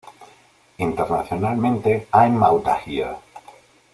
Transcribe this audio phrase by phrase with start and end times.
[0.85, 3.19] Internacionalmente "I'm Outta Here!